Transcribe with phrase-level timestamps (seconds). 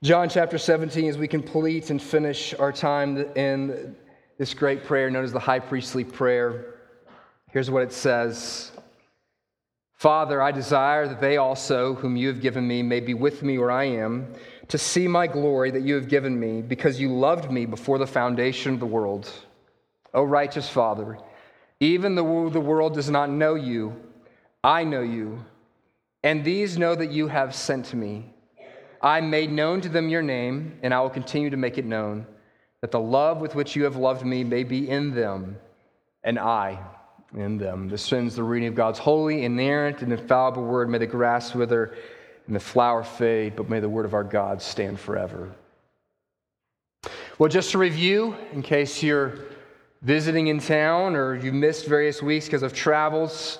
[0.00, 3.96] John chapter 17, as we complete and finish our time in
[4.38, 6.76] this great prayer known as the high priestly prayer,
[7.50, 8.70] here's what it says
[9.94, 13.58] Father, I desire that they also, whom you have given me, may be with me
[13.58, 14.32] where I am,
[14.68, 18.06] to see my glory that you have given me, because you loved me before the
[18.06, 19.28] foundation of the world.
[20.14, 21.18] O righteous Father,
[21.80, 23.96] even though the world does not know you,
[24.62, 25.44] I know you,
[26.22, 28.32] and these know that you have sent me.
[29.02, 32.26] I made known to them your name, and I will continue to make it known,
[32.80, 35.56] that the love with which you have loved me may be in them,
[36.24, 36.78] and I
[37.36, 37.88] in them.
[37.88, 40.88] This ends the reading of God's holy, inerrant, and infallible word.
[40.88, 41.94] May the grass wither
[42.46, 45.50] and the flower fade, but may the word of our God stand forever.
[47.38, 49.38] Well, just to review, in case you're
[50.02, 53.58] visiting in town or you missed various weeks because of travels,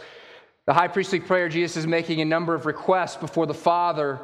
[0.67, 4.19] the high priestly prayer, Jesus is making a number of requests before the Father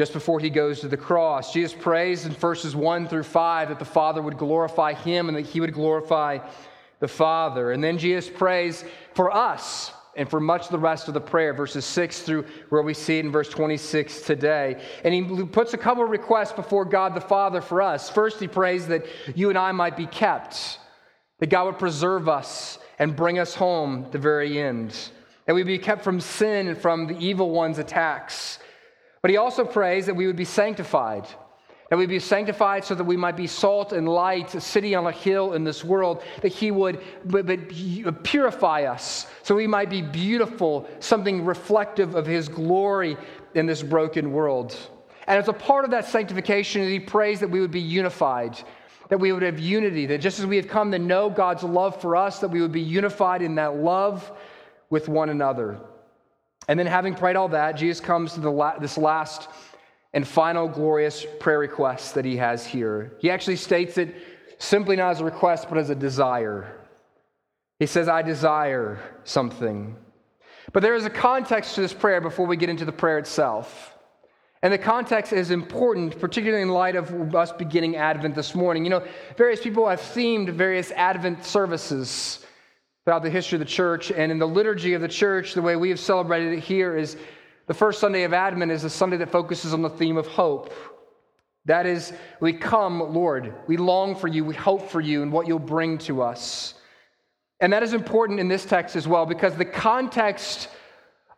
[0.00, 1.52] just before he goes to the cross.
[1.52, 5.44] Jesus prays in verses 1 through 5 that the Father would glorify him and that
[5.44, 6.38] he would glorify
[7.00, 7.72] the Father.
[7.72, 11.52] And then Jesus prays for us and for much of the rest of the prayer,
[11.52, 14.82] verses 6 through where we see it in verse 26 today.
[15.04, 18.08] And he puts a couple of requests before God the Father for us.
[18.08, 20.78] First, he prays that you and I might be kept,
[21.40, 24.96] that God would preserve us and bring us home the very end,
[25.44, 28.60] that we be kept from sin and from the evil one's attacks
[29.22, 31.26] but he also prays that we would be sanctified,
[31.90, 35.06] that we be sanctified so that we might be salt and light, a city on
[35.06, 37.02] a hill in this world, that he would
[37.34, 43.16] uh, purify us so we might be beautiful, something reflective of his glory
[43.54, 44.76] in this broken world.
[45.26, 48.58] And as a part of that sanctification, he prays that we would be unified,
[49.08, 52.00] that we would have unity, that just as we have come to know God's love
[52.00, 54.30] for us, that we would be unified in that love
[54.88, 55.80] with one another.
[56.70, 59.48] And then, having prayed all that, Jesus comes to la- this last
[60.12, 63.10] and final glorious prayer request that he has here.
[63.18, 64.14] He actually states it
[64.58, 66.72] simply not as a request, but as a desire.
[67.80, 69.96] He says, I desire something.
[70.72, 73.98] But there is a context to this prayer before we get into the prayer itself.
[74.62, 78.84] And the context is important, particularly in light of us beginning Advent this morning.
[78.84, 79.04] You know,
[79.36, 82.39] various people have themed various Advent services
[83.10, 84.12] throughout the history of the church.
[84.12, 87.16] And in the liturgy of the church, the way we have celebrated it here is
[87.66, 90.72] the first Sunday of Advent is a Sunday that focuses on the theme of hope.
[91.64, 95.48] That is, we come, Lord, we long for you, we hope for you and what
[95.48, 96.74] you'll bring to us.
[97.58, 100.68] And that is important in this text as well because the context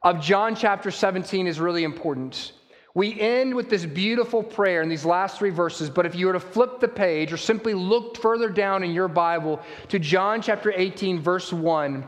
[0.03, 2.53] of John chapter 17 is really important.
[2.95, 6.35] We end with this beautiful prayer in these last three verses, but if you were
[6.35, 10.73] to flip the page or simply look further down in your Bible to John chapter
[10.75, 12.05] 18, verse 1,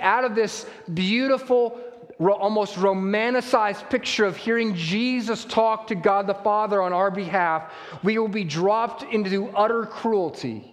[0.00, 1.80] out of this beautiful,
[2.20, 7.72] almost romanticized picture of hearing Jesus talk to God the Father on our behalf,
[8.04, 10.72] we will be dropped into utter cruelty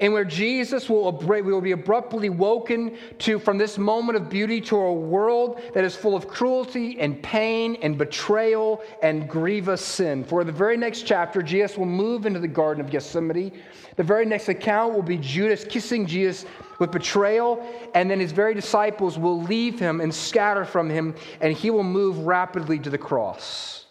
[0.00, 4.76] and where Jesus will, will be abruptly woken to from this moment of beauty to
[4.76, 10.24] a world that is full of cruelty and pain and betrayal and grievous sin.
[10.24, 13.52] For the very next chapter, Jesus will move into the Garden of Gethsemane.
[13.96, 16.46] The very next account will be Judas kissing Jesus
[16.78, 17.62] with betrayal,
[17.94, 21.84] and then his very disciples will leave him and scatter from him, and he will
[21.84, 23.84] move rapidly to the cross.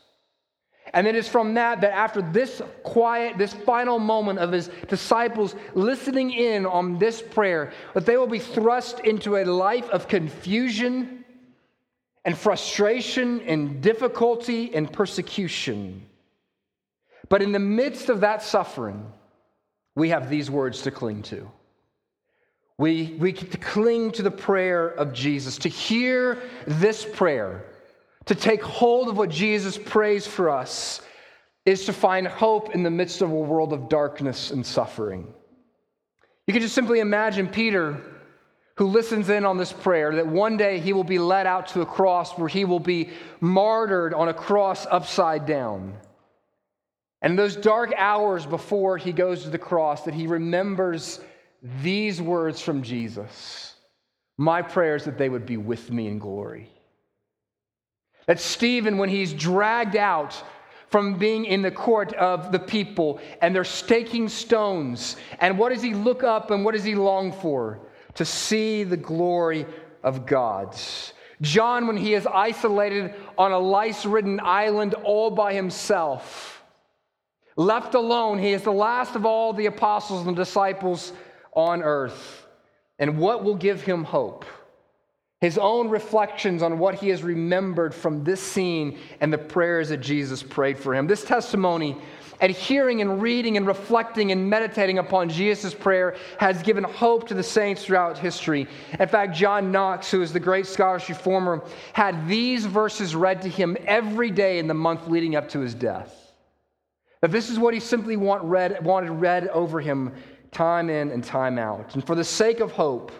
[0.93, 5.55] And it is from that that after this quiet, this final moment of his disciples
[5.73, 11.23] listening in on this prayer, that they will be thrust into a life of confusion
[12.25, 16.05] and frustration and difficulty and persecution.
[17.29, 19.11] But in the midst of that suffering,
[19.95, 21.49] we have these words to cling to.
[22.77, 27.65] We, we cling to the prayer of Jesus, to hear this prayer
[28.29, 31.01] to take hold of what Jesus prays for us
[31.65, 35.33] is to find hope in the midst of a world of darkness and suffering.
[36.45, 37.99] You can just simply imagine Peter,
[38.75, 41.81] who listens in on this prayer, that one day he will be led out to
[41.81, 43.09] a cross where he will be
[43.41, 45.97] martyred on a cross upside down.
[47.23, 51.19] And those dark hours before he goes to the cross, that he remembers
[51.81, 53.73] these words from Jesus
[54.37, 56.69] My prayer is that they would be with me in glory.
[58.29, 60.39] That Stephen, when he's dragged out
[60.89, 65.81] from being in the court of the people and they're staking stones, and what does
[65.81, 67.79] he look up and what does he long for?
[68.13, 69.65] To see the glory
[70.03, 70.75] of God.
[71.41, 76.63] John, when he is isolated on a lice ridden island all by himself,
[77.55, 81.13] left alone, he is the last of all the apostles and disciples
[81.53, 82.45] on earth.
[82.99, 84.45] And what will give him hope?
[85.41, 89.97] His own reflections on what he has remembered from this scene and the prayers that
[89.97, 91.07] Jesus prayed for him.
[91.07, 91.95] This testimony,
[92.41, 97.33] and hearing and reading and reflecting and meditating upon Jesus' prayer, has given hope to
[97.33, 98.67] the saints throughout history.
[98.99, 101.63] In fact, John Knox, who is the great Scottish reformer,
[101.93, 105.73] had these verses read to him every day in the month leading up to his
[105.73, 106.33] death.
[107.21, 110.13] That this is what he simply want read, wanted read over him
[110.51, 111.93] time in and time out.
[111.95, 113.11] And for the sake of hope,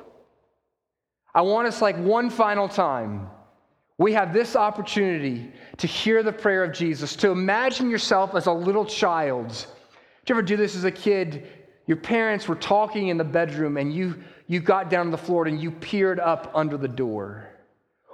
[1.33, 3.29] I want us, like one final time,
[3.97, 8.51] we have this opportunity to hear the prayer of Jesus, to imagine yourself as a
[8.51, 9.49] little child.
[9.49, 11.47] Did you ever do this as a kid?
[11.85, 14.15] Your parents were talking in the bedroom and you,
[14.47, 17.49] you got down on the floor and you peered up under the door.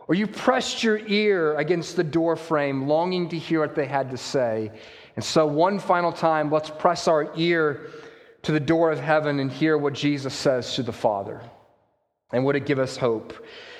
[0.07, 4.11] Or you pressed your ear against the door frame, longing to hear what they had
[4.11, 4.71] to say.
[5.15, 7.87] And so, one final time, let's press our ear
[8.43, 11.41] to the door of heaven and hear what Jesus says to the Father.
[12.33, 13.33] And would it give us hope?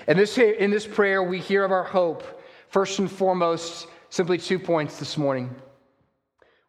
[0.08, 2.42] And this, in this prayer, we hear of our hope.
[2.70, 5.54] First and foremost, simply two points this morning.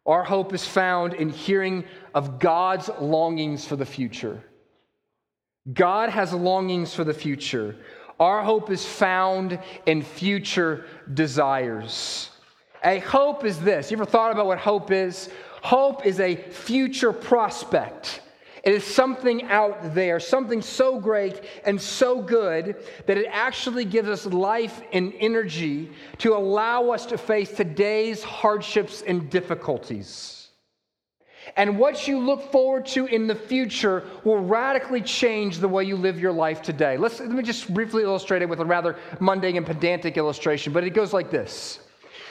[0.05, 1.83] Our hope is found in hearing
[2.15, 4.41] of God's longings for the future.
[5.73, 7.75] God has longings for the future.
[8.19, 12.29] Our hope is found in future desires.
[12.83, 13.91] A hope is this.
[13.91, 15.29] You ever thought about what hope is?
[15.61, 18.21] Hope is a future prospect.
[18.63, 22.75] It is something out there, something so great and so good
[23.05, 29.03] that it actually gives us life and energy to allow us to face today's hardships
[29.05, 30.49] and difficulties.
[31.55, 35.95] And what you look forward to in the future will radically change the way you
[35.95, 36.97] live your life today.
[36.97, 40.83] Let's, let me just briefly illustrate it with a rather mundane and pedantic illustration, but
[40.83, 41.79] it goes like this.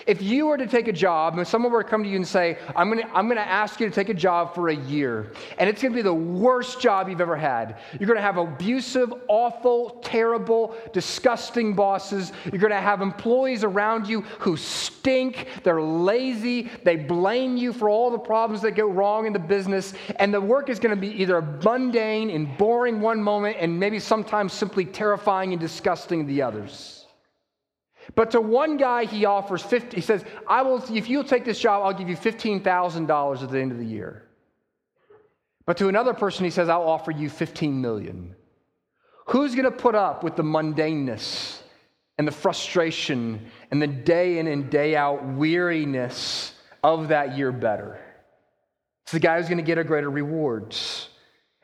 [0.06, 2.26] If you were to take a job and someone were to come to you and
[2.26, 5.68] say, I'm gonna, I'm gonna ask you to take a job for a year, and
[5.68, 7.78] it's gonna be the worst job you've ever had.
[7.98, 12.32] You're gonna have abusive, awful, terrible, disgusting bosses.
[12.44, 18.12] You're gonna have employees around you who stink, they're lazy, they blame you for all
[18.12, 21.42] the problems that go wrong in the business, and the work is gonna be either
[21.42, 26.95] mundane and boring one moment and maybe sometimes simply terrifying and disgusting the others.
[28.14, 31.58] But to one guy, he offers 50, he says, I will, if you'll take this
[31.58, 34.22] job, I'll give you $15,000 at the end of the year.
[35.66, 38.36] But to another person, he says, I'll offer you 15 million.
[39.26, 41.58] Who's going to put up with the mundaneness
[42.18, 46.54] and the frustration and the day in and day out weariness
[46.84, 48.00] of that year better?
[49.02, 51.08] It's the guy who's going to get a greater rewards.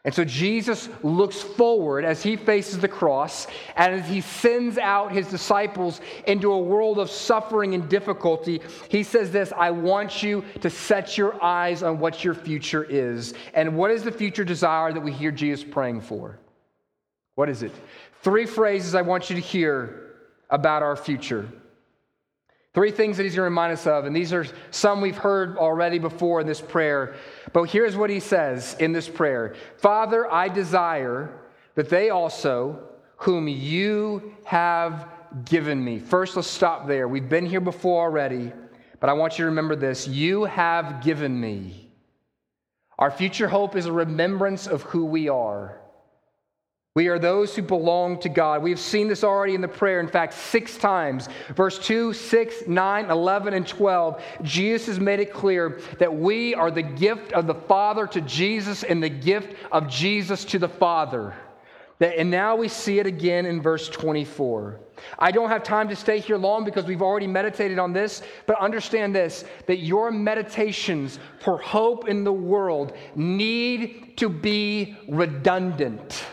[0.04, 3.46] And so Jesus looks forward as he faces the cross
[3.76, 8.60] and as he sends out his disciples into a world of suffering and difficulty.
[8.88, 13.34] He says this I want you to set your eyes on what your future is.
[13.54, 16.40] And what is the future desire that we hear Jesus praying for?
[17.36, 17.72] What is it?
[18.22, 20.16] Three phrases I want you to hear
[20.50, 21.48] about our future.
[22.74, 25.58] Three things that he's going to remind us of, and these are some we've heard
[25.58, 27.14] already before in this prayer.
[27.52, 31.38] But here's what he says in this prayer Father, I desire
[31.74, 32.82] that they also,
[33.16, 35.06] whom you have
[35.44, 35.98] given me.
[35.98, 37.08] First, let's stop there.
[37.08, 38.52] We've been here before already,
[39.00, 40.08] but I want you to remember this.
[40.08, 41.90] You have given me.
[42.98, 45.81] Our future hope is a remembrance of who we are.
[46.94, 48.62] We are those who belong to God.
[48.62, 51.26] We have seen this already in the prayer, in fact, six times.
[51.56, 54.22] Verse 2, 6, 9, 11, and 12.
[54.42, 58.82] Jesus has made it clear that we are the gift of the Father to Jesus
[58.82, 61.34] and the gift of Jesus to the Father.
[61.98, 64.78] And now we see it again in verse 24.
[65.18, 68.60] I don't have time to stay here long because we've already meditated on this, but
[68.60, 76.26] understand this that your meditations for hope in the world need to be redundant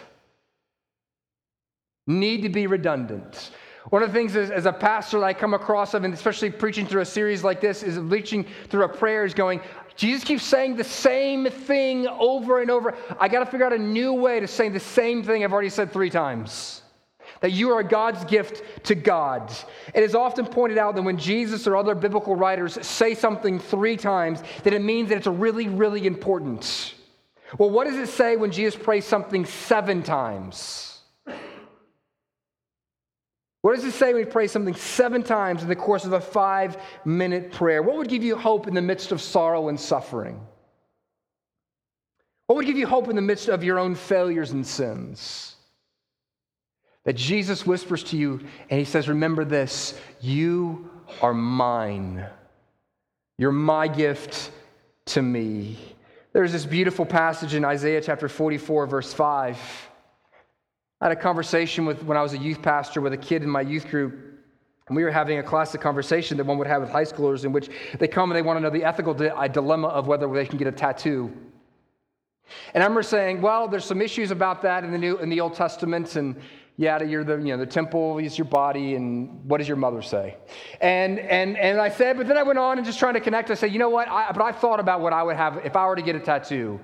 [2.09, 3.51] need to be redundant.
[3.89, 6.49] One of the things as, as a pastor that I come across of, and especially
[6.49, 9.61] preaching through a series like this, is reaching through a prayer is going,
[9.95, 12.95] Jesus keeps saying the same thing over and over.
[13.19, 15.69] I got to figure out a new way to say the same thing I've already
[15.69, 16.83] said three times.
[17.41, 19.51] That you are God's gift to God.
[19.93, 23.97] It is often pointed out that when Jesus or other biblical writers say something three
[23.97, 26.95] times, that it means that it's really, really important.
[27.57, 30.88] Well, what does it say when Jesus prays something seven times?
[33.61, 36.21] What does it say when we pray something seven times in the course of a
[36.21, 37.83] five minute prayer?
[37.83, 40.39] What would give you hope in the midst of sorrow and suffering?
[42.47, 45.55] What would give you hope in the midst of your own failures and sins?
[47.03, 48.39] That Jesus whispers to you
[48.69, 50.89] and he says, Remember this, you
[51.21, 52.25] are mine.
[53.37, 54.51] You're my gift
[55.07, 55.77] to me.
[56.31, 59.88] There's this beautiful passage in Isaiah chapter 44, verse 5
[61.01, 63.49] I had a conversation with when I was a youth pastor with a kid in
[63.49, 64.19] my youth group.
[64.87, 67.53] And we were having a classic conversation that one would have with high schoolers in
[67.53, 70.45] which they come and they want to know the ethical uh, dilemma of whether they
[70.45, 71.31] can get a tattoo.
[72.73, 75.39] And I remember saying, well, there's some issues about that in the New in the
[75.39, 76.35] Old Testament, and
[76.77, 80.01] yeah, you're the, you know, the temple is your body, and what does your mother
[80.01, 80.35] say?
[80.81, 83.51] And, and, and I said, but then I went on and just trying to connect.
[83.51, 84.07] I said, you know what?
[84.07, 86.19] I, but I thought about what I would have if I were to get a
[86.19, 86.79] tattoo.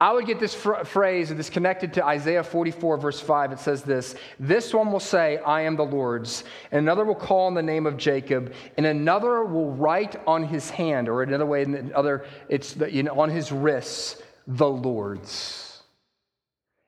[0.00, 3.52] I would get this fr- phrase, this connected to Isaiah 44, verse 5.
[3.52, 7.46] It says this This one will say, I am the Lord's, and another will call
[7.46, 11.62] on the name of Jacob, and another will write on his hand, or another way,
[11.64, 15.82] another, it's the, you know, on his wrists, the Lord's.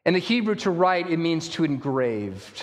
[0.06, 2.62] In the Hebrew, to write, it means to engraved.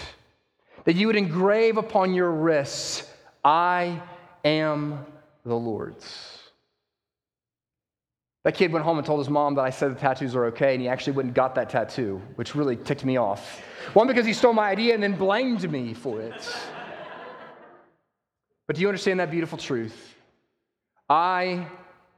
[0.86, 3.08] That you would engrave upon your wrists,
[3.44, 4.02] I
[4.44, 5.06] am
[5.46, 6.39] the Lord's.
[8.50, 10.74] That kid went home and told his mom that I said the tattoos are okay,
[10.74, 13.62] and he actually went and got that tattoo, which really ticked me off.
[13.94, 16.34] One, because he stole my idea and then blamed me for it.
[18.66, 20.16] but do you understand that beautiful truth?
[21.08, 21.68] I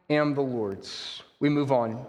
[0.09, 1.21] am the Lord's.
[1.41, 2.05] We move on.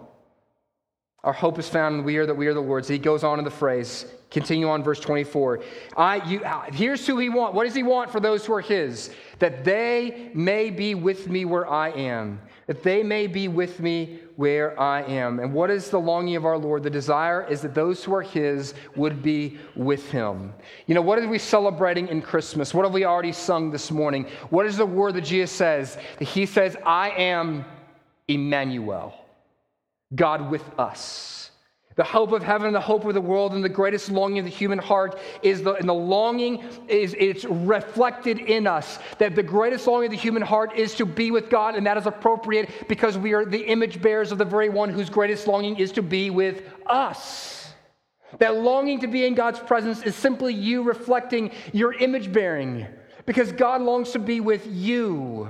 [1.25, 2.87] Our hope is found in we are that we are the Lord's.
[2.87, 5.65] He goes on in the phrase, continue on verse 24.
[5.97, 7.57] I, you, here's who he wants.
[7.57, 9.11] What does he want for those who are his?
[9.41, 12.41] That they may be with me where I am.
[12.67, 15.41] That they may be with me where I am.
[15.41, 16.83] And what is the longing of our Lord?
[16.83, 20.55] The desire is that those who are his would be with him.
[20.87, 22.73] You know, what are we celebrating in Christmas?
[22.73, 24.27] What have we already sung this morning?
[24.51, 25.99] What is the word that Jesus says?
[26.19, 27.65] That He says, I am
[28.29, 29.15] Emmanuel.
[30.15, 31.42] God with us.
[31.95, 34.45] The hope of heaven, and the hope of the world, and the greatest longing of
[34.45, 38.99] the human heart is the, and the longing is it's reflected in us.
[39.19, 41.97] That the greatest longing of the human heart is to be with God, and that
[41.97, 45.77] is appropriate because we are the image bearers of the very one whose greatest longing
[45.77, 47.73] is to be with us.
[48.39, 52.87] That longing to be in God's presence is simply you reflecting your image bearing
[53.27, 55.49] because God longs to be with you.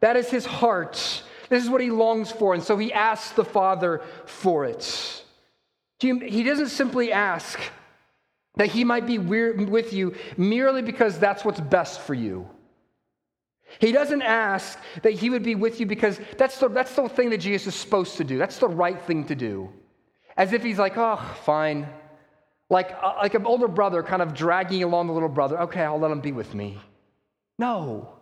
[0.00, 1.22] That is his heart.
[1.48, 5.21] This is what he longs for, and so he asks the Father for it.
[6.02, 7.60] He doesn't simply ask
[8.56, 12.48] that he might be with you merely because that's what's best for you.
[13.78, 17.30] He doesn't ask that he would be with you because that's the, that's the thing
[17.30, 18.36] that Jesus is supposed to do.
[18.36, 19.70] That's the right thing to do.
[20.36, 21.88] As if he's like, oh, fine.
[22.68, 25.58] Like, uh, like an older brother kind of dragging along the little brother.
[25.62, 26.78] Okay, I'll let him be with me.
[27.58, 28.16] No.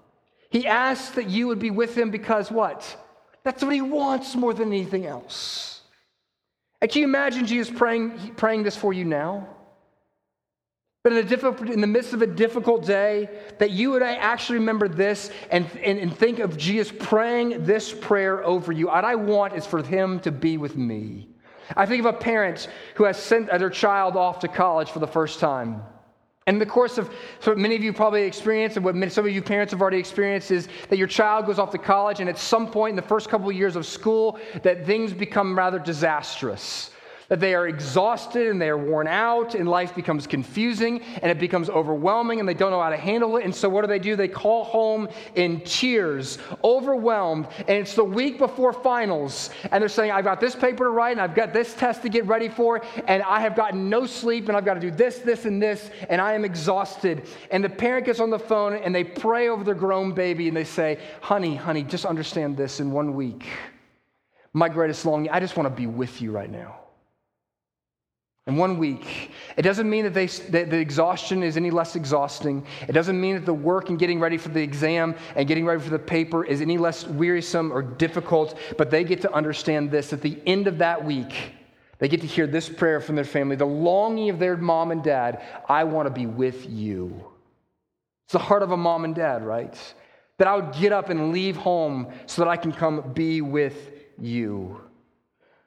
[0.50, 2.96] He asks that you would be with him because what?
[3.42, 5.79] That's what he wants more than anything else.
[6.80, 9.48] And can you imagine Jesus praying, praying this for you now?
[11.02, 14.58] But in, a in the midst of a difficult day, that you and I actually
[14.58, 18.88] remember this and, and, and think of Jesus praying this prayer over you.
[18.88, 21.28] What I want is for him to be with me.
[21.74, 25.06] I think of a parent who has sent their child off to college for the
[25.06, 25.82] first time.
[26.46, 29.26] And in the course of so many of you probably experienced, and what many, some
[29.26, 32.28] of you parents have already experienced, is that your child goes off to college, and
[32.28, 35.78] at some point in the first couple of years of school, that things become rather
[35.78, 36.90] disastrous
[37.30, 41.38] that they are exhausted and they are worn out, and life becomes confusing and it
[41.38, 43.44] becomes overwhelming and they don't know how to handle it.
[43.44, 44.16] And so, what do they do?
[44.16, 50.10] They call home in tears, overwhelmed, and it's the week before finals, and they're saying,
[50.10, 52.82] I've got this paper to write and I've got this test to get ready for,
[53.06, 55.88] and I have gotten no sleep and I've got to do this, this, and this,
[56.08, 57.28] and I am exhausted.
[57.52, 60.56] And the parent gets on the phone and they pray over their grown baby and
[60.56, 63.46] they say, Honey, honey, just understand this in one week.
[64.52, 66.79] My greatest longing, I just want to be with you right now
[68.50, 69.30] in one week.
[69.56, 72.66] It doesn't mean that, they, that the exhaustion is any less exhausting.
[72.88, 75.80] It doesn't mean that the work and getting ready for the exam and getting ready
[75.80, 80.12] for the paper is any less wearisome or difficult, but they get to understand this
[80.12, 81.54] at the end of that week.
[81.98, 85.02] They get to hear this prayer from their family, the longing of their mom and
[85.02, 87.24] dad I want to be with you.
[88.24, 89.76] It's the heart of a mom and dad, right?
[90.38, 93.92] That I would get up and leave home so that I can come be with
[94.18, 94.80] you.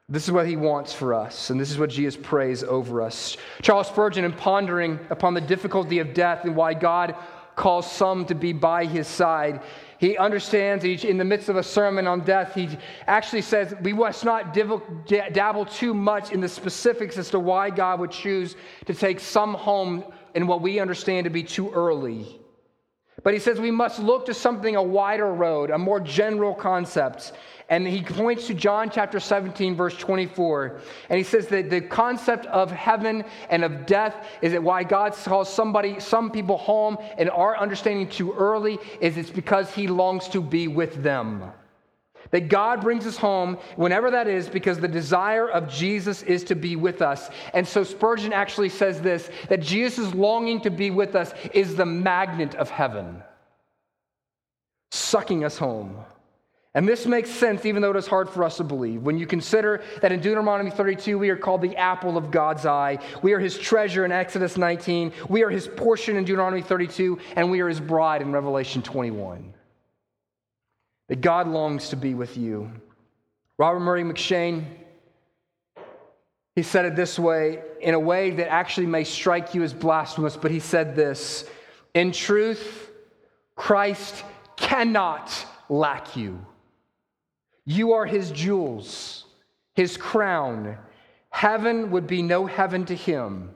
[0.08, 3.38] This is what he wants for us, and this is what Jesus prays over us.
[3.62, 7.16] Charles Spurgeon, in pondering upon the difficulty of death and why God
[7.56, 9.62] calls some to be by his side,
[9.98, 12.68] he understands in the midst of a sermon on death, he
[13.06, 17.98] actually says we must not dabble too much in the specifics as to why God
[18.00, 22.38] would choose to take some home in what we understand to be too early.
[23.22, 27.32] But he says we must look to something a wider road, a more general concept.
[27.68, 30.80] And he points to John chapter 17, verse 24.
[31.08, 35.14] And he says that the concept of heaven and of death is that why God
[35.14, 40.28] calls somebody, some people home, and our understanding too early is it's because he longs
[40.28, 41.52] to be with them.
[42.30, 46.54] That God brings us home whenever that is because the desire of Jesus is to
[46.54, 47.30] be with us.
[47.52, 51.86] And so Spurgeon actually says this that Jesus' longing to be with us is the
[51.86, 53.22] magnet of heaven,
[54.90, 56.04] sucking us home.
[56.76, 59.02] And this makes sense, even though it is hard for us to believe.
[59.02, 62.98] When you consider that in Deuteronomy 32, we are called the apple of God's eye,
[63.22, 67.48] we are his treasure in Exodus 19, we are his portion in Deuteronomy 32, and
[67.48, 69.54] we are his bride in Revelation 21.
[71.08, 72.72] That God longs to be with you.
[73.56, 74.64] Robert Murray M'Cheyne,
[76.56, 80.36] he said it this way, in a way that actually may strike you as blasphemous,
[80.36, 81.48] but he said this
[81.94, 82.90] In truth,
[83.54, 84.24] Christ
[84.56, 85.30] cannot
[85.68, 86.44] lack you.
[87.66, 89.24] You are his jewels,
[89.74, 90.78] his crown.
[91.30, 93.50] Heaven would be no heaven to him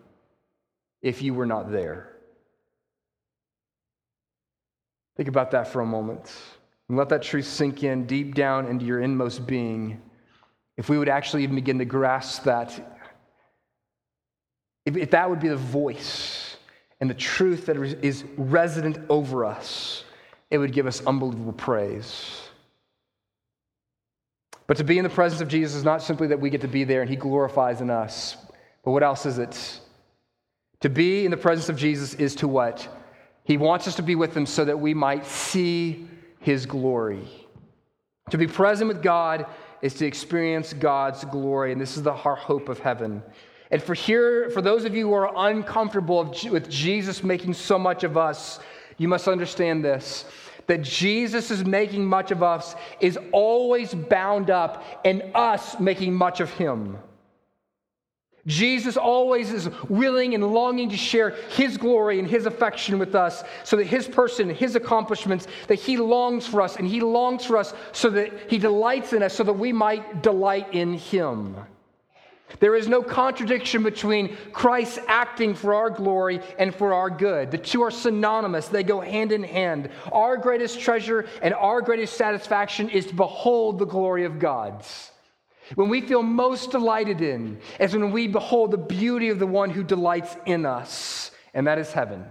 [1.02, 2.16] if you were not there.
[5.16, 6.32] Think about that for a moment
[6.88, 10.00] and let that truth sink in deep down into your inmost being.
[10.76, 12.98] If we would actually even begin to grasp that,
[14.86, 16.56] if, that would be the voice
[17.00, 20.04] and the truth that is resident over us,
[20.50, 22.47] it would give us unbelievable praise.
[24.68, 26.68] But to be in the presence of Jesus is not simply that we get to
[26.68, 28.36] be there and he glorifies in us,
[28.84, 29.80] but what else is it?
[30.80, 32.86] To be in the presence of Jesus is to what?
[33.44, 36.06] He wants us to be with him so that we might see
[36.40, 37.26] his glory.
[38.30, 39.46] To be present with God
[39.80, 43.22] is to experience God's glory, and this is the hope of heaven.
[43.70, 48.04] And for here, for those of you who are uncomfortable with Jesus making so much
[48.04, 48.60] of us,
[48.98, 50.26] you must understand this
[50.68, 56.40] that Jesus is making much of us is always bound up in us making much
[56.40, 56.98] of him.
[58.46, 63.44] Jesus always is willing and longing to share his glory and his affection with us
[63.64, 67.58] so that his person, his accomplishments, that he longs for us and he longs for
[67.58, 71.56] us so that he delights in us so that we might delight in him.
[72.60, 77.50] There is no contradiction between Christ acting for our glory and for our good.
[77.50, 79.90] The two are synonymous, they go hand in hand.
[80.12, 85.10] Our greatest treasure and our greatest satisfaction is to behold the glory of God's.
[85.74, 89.68] When we feel most delighted in is when we behold the beauty of the one
[89.68, 92.24] who delights in us, and that is heaven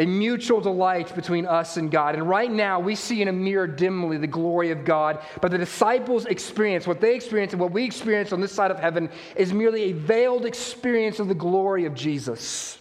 [0.00, 2.14] a mutual delight between us and God.
[2.14, 5.58] And right now, we see in a mirror dimly the glory of God, but the
[5.58, 9.52] disciples' experience, what they experience and what we experience on this side of heaven, is
[9.52, 12.78] merely a veiled experience of the glory of Jesus.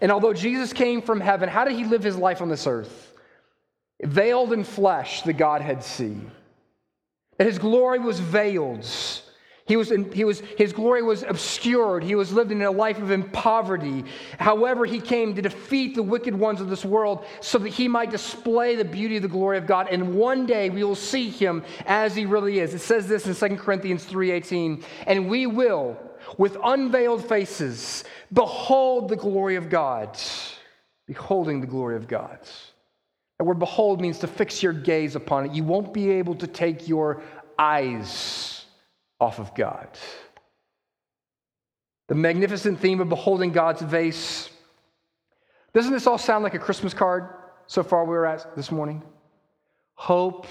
[0.00, 3.12] And although Jesus came from heaven, how did he live his life on this earth?
[4.00, 6.16] Veiled in flesh, the Godhead see.
[7.38, 8.88] That his glory was veiled.
[9.68, 12.02] He was, in, he was, his glory was obscured.
[12.02, 14.02] He was living in a life of poverty.
[14.38, 18.10] However, he came to defeat the wicked ones of this world so that he might
[18.10, 19.88] display the beauty of the glory of God.
[19.90, 22.72] And one day we will see him as he really is.
[22.72, 25.98] It says this in 2 Corinthians 3.18, and we will,
[26.38, 30.18] with unveiled faces, behold the glory of God.
[31.06, 32.38] Beholding the glory of God.
[33.36, 35.52] The word behold means to fix your gaze upon it.
[35.52, 37.22] You won't be able to take your
[37.58, 38.57] eyes
[39.20, 39.88] off of God.
[42.08, 44.50] The magnificent theme of beholding God's face.
[45.74, 47.28] Doesn't this all sound like a Christmas card
[47.66, 49.02] so far we were at this morning?
[49.94, 50.46] Hope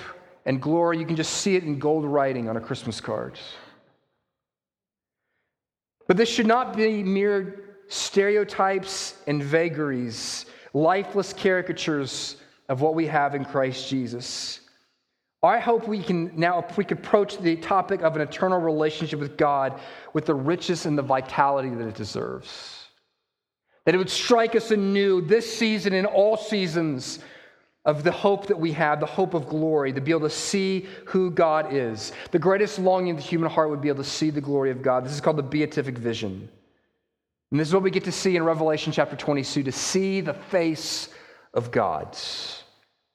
[0.46, 3.40] and glory, you can just see it in gold writing on a Christmas card.
[6.08, 12.38] But this should not be mere stereotypes and vagaries, lifeless caricatures
[12.70, 14.62] of what we have in Christ Jesus.
[15.48, 19.38] I hope we can now, we could approach the topic of an eternal relationship with
[19.38, 19.80] God
[20.14, 22.86] with the richness and the vitality that it deserves.
[23.86, 27.20] That it would strike us anew this season and all seasons
[27.86, 30.88] of the hope that we have, the hope of glory, to be able to see
[31.06, 32.12] who God is.
[32.32, 34.82] The greatest longing of the human heart would be able to see the glory of
[34.82, 35.06] God.
[35.06, 36.50] This is called the beatific vision.
[37.52, 40.34] And this is what we get to see in Revelation chapter 22 to see the
[40.34, 41.08] face
[41.54, 42.18] of God.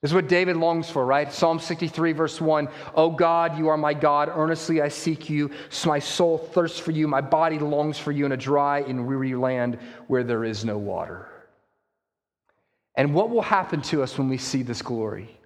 [0.03, 1.33] This is what David longs for, right?
[1.33, 2.69] Psalm 63, verse 1.
[2.97, 4.29] Oh God, you are my God.
[4.35, 5.53] Earnestly I seek you.
[5.71, 7.07] So my soul thirsts for you.
[7.07, 10.77] My body longs for you in a dry and weary land where there is no
[10.77, 11.29] water.
[12.97, 15.38] And what will happen to us when we see this glory?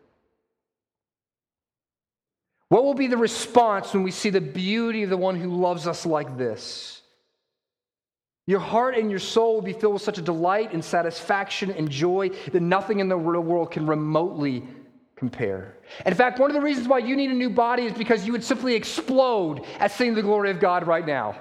[2.71, 5.87] What will be the response when we see the beauty of the one who loves
[5.87, 7.03] us like this?
[8.47, 11.91] Your heart and your soul will be filled with such a delight and satisfaction and
[11.91, 14.63] joy that nothing in the real world can remotely
[15.17, 15.79] compare.
[16.05, 18.33] in fact, one of the reasons why you need a new body is because you
[18.33, 21.37] would simply explode at seeing the glory of God right now.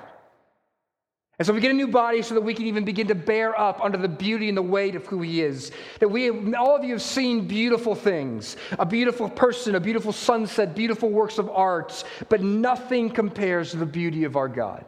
[1.37, 3.59] And so we get a new body so that we can even begin to bear
[3.59, 5.73] up under the beauty and the weight of who he is.
[5.99, 10.73] That we, all of you have seen beautiful things a beautiful person, a beautiful sunset,
[10.73, 14.85] beautiful works of art, but nothing compares to the beauty of our God.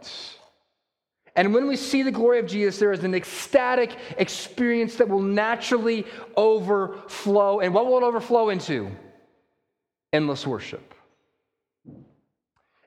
[1.38, 5.22] And when we see the glory of Jesus, there is an ecstatic experience that will
[5.22, 7.60] naturally overflow.
[7.60, 8.90] And what will it overflow into?
[10.12, 10.96] Endless worship.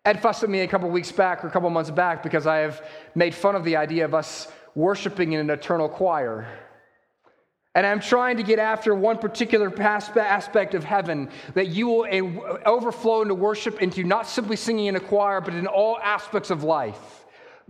[0.04, 2.56] Ed fussed at me a couple weeks back or a couple months back because I
[2.56, 2.84] have
[3.14, 6.48] made fun of the idea of us worshiping in an eternal choir.
[7.76, 13.22] And I'm trying to get after one particular aspect of heaven that you will overflow
[13.22, 17.19] into worship into not simply singing in a choir, but in all aspects of life.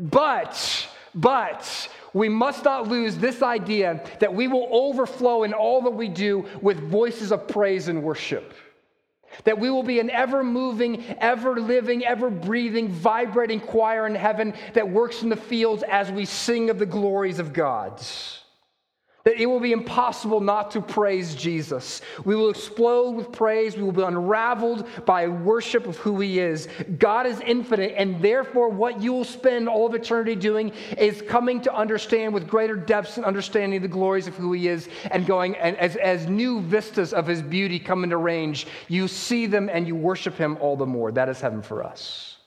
[0.00, 5.90] But, but, we must not lose this idea that we will overflow in all that
[5.90, 8.54] we do with voices of praise and worship.
[9.44, 14.54] That we will be an ever moving, ever living, ever breathing, vibrating choir in heaven
[14.74, 18.02] that works in the fields as we sing of the glories of God.
[19.24, 22.00] That it will be impossible not to praise Jesus.
[22.24, 23.76] We will explode with praise.
[23.76, 26.68] We will be unraveled by worship of who He is.
[26.98, 31.60] God is infinite, and therefore, what you will spend all of eternity doing is coming
[31.62, 35.54] to understand with greater depths and understanding the glories of who He is, and going
[35.56, 39.86] and as, as new vistas of His beauty come into range, you see them and
[39.86, 41.12] you worship Him all the more.
[41.12, 42.38] That is heaven for us.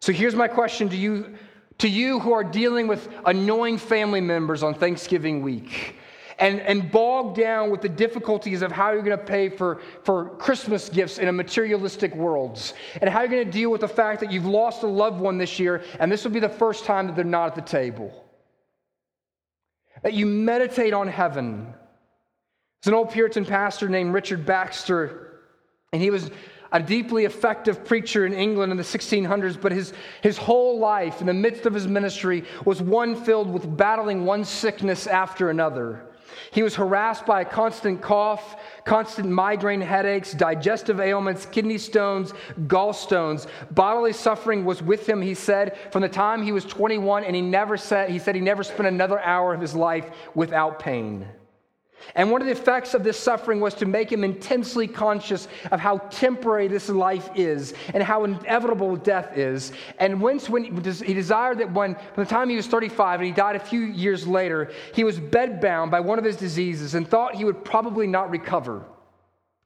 [0.00, 1.34] So here's my question to you
[1.78, 5.96] to you who are dealing with annoying family members on Thanksgiving week
[6.38, 10.30] and, and bogged down with the difficulties of how you're going to pay for, for
[10.36, 14.20] Christmas gifts in a materialistic world, and how you're going to deal with the fact
[14.20, 17.06] that you've lost a loved one this year, and this will be the first time
[17.06, 18.24] that they're not at the table.
[20.02, 21.72] That you meditate on heaven.
[22.82, 25.40] There's an old Puritan pastor named Richard Baxter,
[25.92, 26.30] and he was
[26.74, 31.28] a deeply effective preacher in England in the 1600s, but his, his whole life, in
[31.28, 36.04] the midst of his ministry, was one filled with battling one sickness after another.
[36.50, 42.32] He was harassed by a constant cough, constant migraine headaches, digestive ailments, kidney stones,
[42.66, 43.46] gallstones.
[43.70, 47.42] Bodily suffering was with him, he said, from the time he was 21, and he
[47.42, 51.28] never said, he said he never spent another hour of his life without pain.
[52.14, 55.80] And one of the effects of this suffering was to make him intensely conscious of
[55.80, 59.72] how temporary this life is and how inevitable death is.
[59.98, 63.32] And once when he desired that when, by the time he was 35 and he
[63.32, 67.34] died a few years later, he was bedbound by one of his diseases and thought
[67.34, 68.84] he would probably not recover.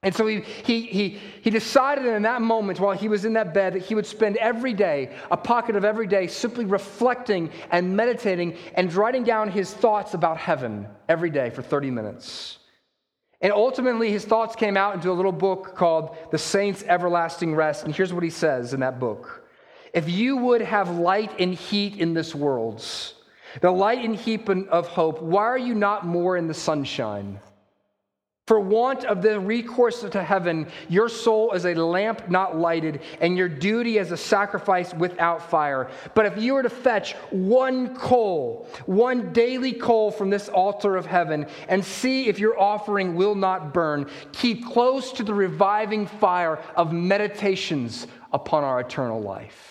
[0.01, 3.53] And so he, he, he, he decided in that moment while he was in that
[3.53, 7.97] bed that he would spend every day, a pocket of every day, simply reflecting and
[7.97, 12.59] meditating and writing down his thoughts about heaven every day for 30 minutes.
[13.41, 17.83] And ultimately, his thoughts came out into a little book called The Saints' Everlasting Rest.
[17.83, 19.49] And here's what he says in that book
[19.93, 22.85] If you would have light and heat in this world,
[23.61, 27.39] the light and heat of hope, why are you not more in the sunshine?
[28.49, 33.37] For want of the recourse to heaven, your soul is a lamp not lighted, and
[33.37, 35.91] your duty as a sacrifice without fire.
[36.15, 41.05] But if you were to fetch one coal, one daily coal from this altar of
[41.05, 46.57] heaven, and see if your offering will not burn, keep close to the reviving fire
[46.75, 49.68] of meditations upon our eternal life.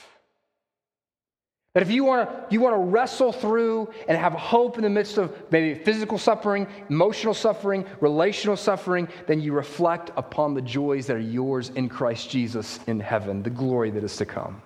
[1.79, 4.91] That if you want to you want to wrestle through and have hope in the
[4.91, 11.07] midst of maybe physical suffering, emotional suffering, relational suffering, then you reflect upon the joys
[11.07, 14.61] that are yours in Christ Jesus in heaven, the glory that is to come.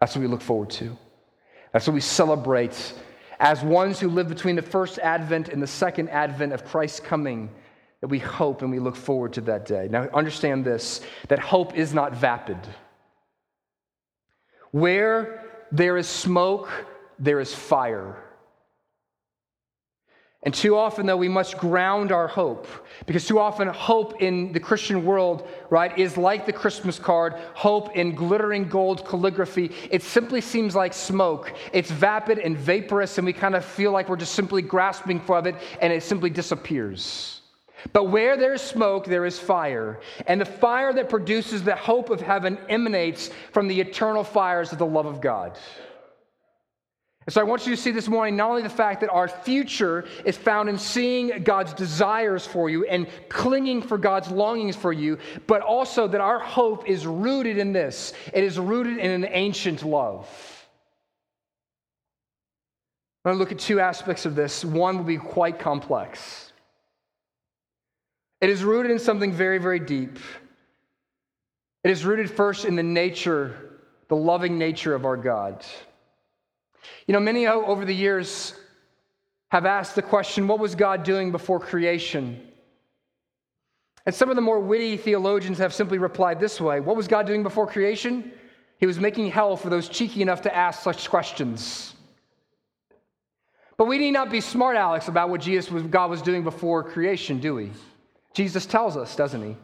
[0.00, 0.96] That's what we look forward to.
[1.74, 2.94] That's what we celebrate
[3.38, 7.50] as ones who live between the first advent and the second advent of Christ's coming.
[8.00, 9.86] That we hope and we look forward to that day.
[9.90, 12.56] Now, understand this that hope is not vapid.
[14.72, 15.41] Where
[15.72, 16.70] there is smoke,
[17.18, 18.22] there is fire.
[20.44, 22.66] And too often, though, we must ground our hope
[23.06, 27.94] because too often, hope in the Christian world, right, is like the Christmas card, hope
[27.96, 29.70] in glittering gold calligraphy.
[29.88, 31.52] It simply seems like smoke.
[31.72, 35.46] It's vapid and vaporous, and we kind of feel like we're just simply grasping for
[35.46, 37.41] it, and it simply disappears.
[37.92, 40.00] But where there is smoke, there is fire.
[40.26, 44.78] And the fire that produces the hope of heaven emanates from the eternal fires of
[44.78, 45.58] the love of God.
[47.24, 49.28] And so I want you to see this morning not only the fact that our
[49.28, 54.92] future is found in seeing God's desires for you and clinging for God's longings for
[54.92, 58.12] you, but also that our hope is rooted in this.
[58.32, 60.28] It is rooted in an ancient love.
[63.24, 64.64] I'm going to look at two aspects of this.
[64.64, 66.51] One will be quite complex.
[68.42, 70.18] It is rooted in something very, very deep.
[71.84, 73.78] It is rooted first in the nature,
[74.08, 75.64] the loving nature of our God.
[77.06, 78.54] You know, many over the years
[79.52, 82.48] have asked the question what was God doing before creation?
[84.06, 87.28] And some of the more witty theologians have simply replied this way What was God
[87.28, 88.32] doing before creation?
[88.78, 91.94] He was making hell for those cheeky enough to ask such questions.
[93.76, 96.82] But we need not be smart Alex about what Jesus was, God was doing before
[96.82, 97.70] creation, do we?
[98.34, 99.56] Jesus tells us, doesn't he?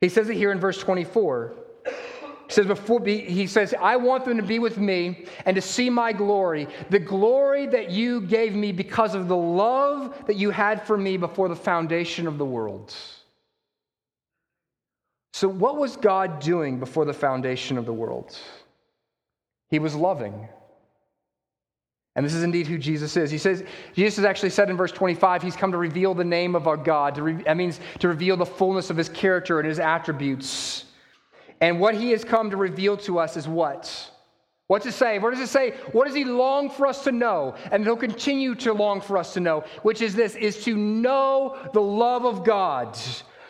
[0.00, 1.54] He says it here in verse 24.
[1.84, 5.90] He says, before, he says, I want them to be with me and to see
[5.90, 10.86] my glory, the glory that you gave me because of the love that you had
[10.86, 12.94] for me before the foundation of the world.
[15.34, 18.36] So, what was God doing before the foundation of the world?
[19.68, 20.48] He was loving.
[22.18, 23.30] And this is indeed who Jesus is.
[23.30, 23.62] He says,
[23.94, 26.76] Jesus has actually said in verse 25, he's come to reveal the name of our
[26.76, 27.16] God.
[27.16, 30.86] Re- that means to reveal the fullness of his character and his attributes.
[31.60, 34.10] And what he has come to reveal to us is what?
[34.66, 35.20] What's it say?
[35.20, 35.74] What does it say?
[35.92, 37.54] What does he long for us to know?
[37.70, 41.56] And he'll continue to long for us to know, which is this, is to know
[41.72, 42.98] the love of God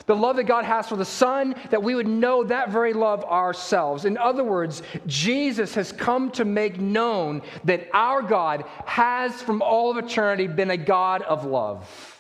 [0.08, 3.22] the love that God has for the Son, that we would know that very love
[3.24, 4.06] ourselves.
[4.06, 9.90] In other words, Jesus has come to make known that our God has from all
[9.90, 12.14] of eternity been a God of love.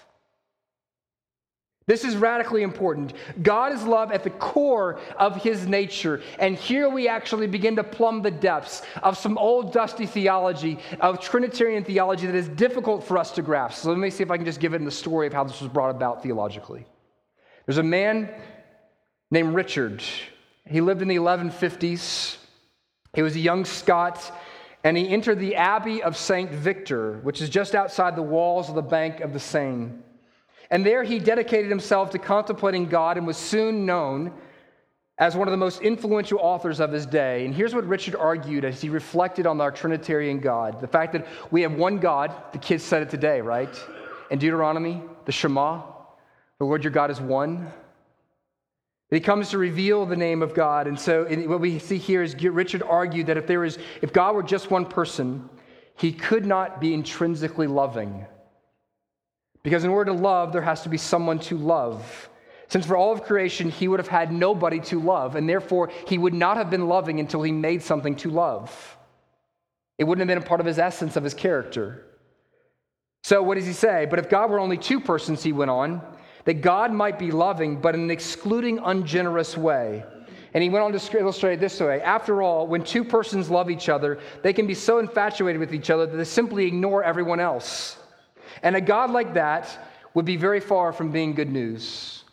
[1.86, 3.14] This is radically important.
[3.40, 6.20] God is love at the core of his nature.
[6.38, 11.18] And here we actually begin to plumb the depths of some old dusty theology, of
[11.18, 13.82] Trinitarian theology that is difficult for us to grasp.
[13.82, 15.44] So let me see if I can just give it in the story of how
[15.44, 16.84] this was brought about theologically.
[17.68, 18.30] There's a man
[19.30, 20.02] named Richard.
[20.66, 22.38] He lived in the 1150s.
[23.12, 24.32] He was a young Scot,
[24.84, 26.50] and he entered the Abbey of St.
[26.50, 29.90] Victor, which is just outside the walls of the bank of the Seine.
[30.70, 34.32] And there he dedicated himself to contemplating God and was soon known
[35.18, 37.44] as one of the most influential authors of his day.
[37.44, 41.26] And here's what Richard argued as he reflected on our Trinitarian God the fact that
[41.50, 43.78] we have one God, the kids said it today, right?
[44.30, 45.97] In Deuteronomy, the Shema.
[46.58, 47.72] The Lord your God is one.
[49.10, 50.86] He comes to reveal the name of God.
[50.86, 54.34] And so what we see here is Richard argued that if there is, if God
[54.34, 55.48] were just one person,
[55.96, 58.26] he could not be intrinsically loving.
[59.62, 62.28] Because in order to love, there has to be someone to love.
[62.68, 66.18] Since for all of creation, he would have had nobody to love, and therefore he
[66.18, 68.96] would not have been loving until he made something to love.
[69.96, 72.04] It wouldn't have been a part of his essence, of his character.
[73.24, 74.06] So, what does he say?
[74.08, 76.02] But if God were only two persons, he went on,
[76.48, 80.02] that God might be loving, but in an excluding, ungenerous way.
[80.54, 83.90] And he went on to illustrate this way After all, when two persons love each
[83.90, 87.98] other, they can be so infatuated with each other that they simply ignore everyone else.
[88.62, 92.24] And a God like that would be very far from being good news.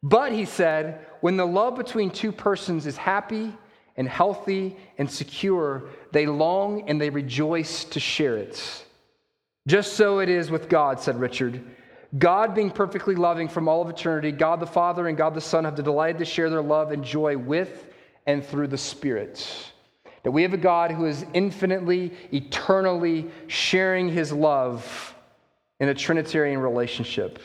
[0.00, 3.52] But, he said, when the love between two persons is happy
[3.96, 8.84] and healthy and secure, they long and they rejoice to share it.
[9.66, 11.64] Just so it is with God, said Richard.
[12.16, 15.64] God being perfectly loving from all of eternity, God the Father and God the Son
[15.64, 17.86] have delighted to share their love and joy with
[18.26, 19.46] and through the Spirit.
[20.22, 25.14] That we have a God who is infinitely, eternally sharing his love
[25.80, 27.38] in a Trinitarian relationship.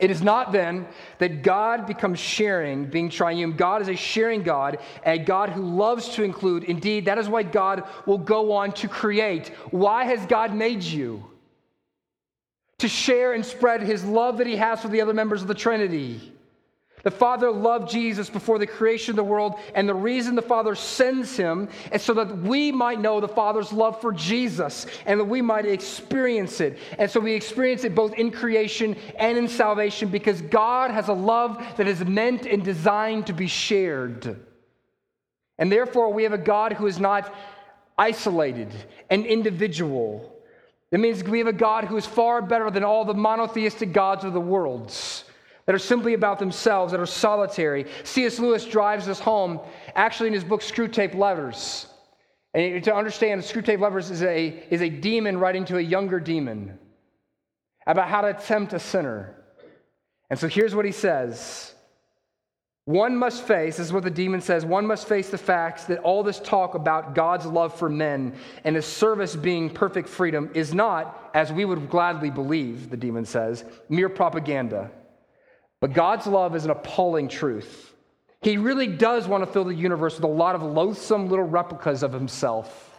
[0.00, 0.86] It is not then
[1.18, 3.52] that God becomes sharing, being triune.
[3.52, 6.64] God is a sharing God, a God who loves to include.
[6.64, 9.48] Indeed, that is why God will go on to create.
[9.70, 11.29] Why has God made you?
[12.80, 15.54] To share and spread his love that he has for the other members of the
[15.54, 16.32] Trinity.
[17.02, 20.74] The Father loved Jesus before the creation of the world, and the reason the Father
[20.74, 25.24] sends him is so that we might know the Father's love for Jesus and that
[25.24, 26.78] we might experience it.
[26.98, 31.14] And so we experience it both in creation and in salvation because God has a
[31.14, 34.38] love that is meant and designed to be shared.
[35.58, 37.34] And therefore, we have a God who is not
[37.96, 38.68] isolated
[39.08, 40.39] and individual
[40.90, 44.24] that means we have a God who is far better than all the monotheistic gods
[44.24, 45.24] of the worlds
[45.66, 47.86] that are simply about themselves, that are solitary.
[48.02, 48.40] C.S.
[48.40, 49.60] Lewis drives this home
[49.94, 51.86] actually in his book Screwtape Letters.
[52.54, 56.76] And to understand, Screwtape Letters is a, is a demon writing to a younger demon
[57.86, 59.36] about how to tempt a sinner.
[60.28, 61.74] And so here's what he says
[62.90, 66.00] one must face, this is what the demon says, one must face the facts that
[66.00, 70.74] all this talk about God's love for men and his service being perfect freedom is
[70.74, 74.90] not, as we would gladly believe, the demon says, mere propaganda.
[75.80, 77.94] But God's love is an appalling truth.
[78.42, 82.02] He really does want to fill the universe with a lot of loathsome little replicas
[82.02, 82.89] of himself.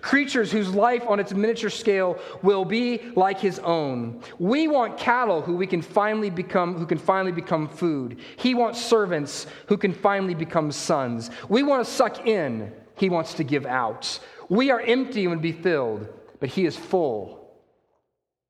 [0.00, 4.22] Creatures whose life on its miniature scale will be like his own.
[4.38, 8.18] We want cattle who we can finally become who can finally become food.
[8.36, 11.30] He wants servants who can finally become sons.
[11.48, 12.72] We want to suck in.
[12.96, 14.20] he wants to give out.
[14.48, 16.08] We are empty and be filled,
[16.40, 17.40] but he is full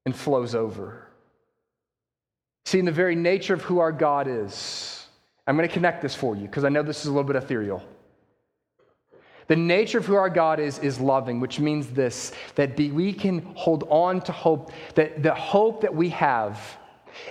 [0.06, 1.06] and flows over.
[2.64, 5.06] See, in the very nature of who our God is,
[5.46, 7.36] I'm going to connect this for you because I know this is a little bit
[7.36, 7.82] ethereal.
[9.50, 13.40] The nature of who our God is is loving, which means this that we can
[13.56, 16.78] hold on to hope, that the hope that we have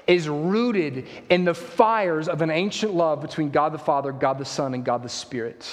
[0.05, 4.43] is rooted in the fires of an ancient love between God the Father, God the
[4.43, 5.65] Son, and God the Spirit.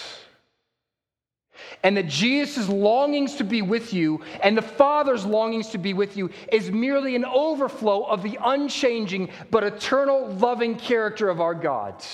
[1.82, 6.16] And that Jesus' longings to be with you and the Father's longings to be with
[6.16, 12.04] you is merely an overflow of the unchanging but eternal loving character of our God.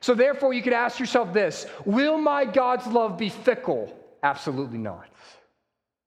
[0.00, 3.94] So, therefore, you could ask yourself this Will my God's love be fickle?
[4.22, 5.06] Absolutely not.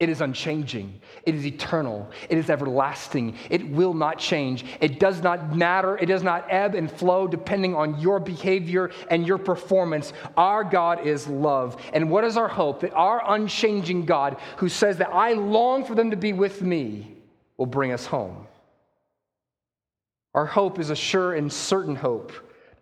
[0.02, 1.00] It is unchanging.
[1.28, 2.10] It is eternal.
[2.28, 3.38] It is everlasting.
[3.52, 4.66] It will not change.
[4.82, 5.96] It does not matter.
[5.96, 10.12] It does not ebb and flow depending on your behavior and your performance.
[10.36, 11.80] Our God is love.
[11.94, 12.80] And what is our hope?
[12.80, 17.16] That our unchanging God, who says that I long for them to be with me,
[17.58, 18.48] will bring us home.
[20.34, 22.32] Our hope is a sure and certain hope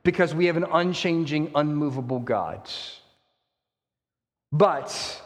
[0.09, 2.67] because we have an unchanging, unmovable God.
[4.51, 5.21] But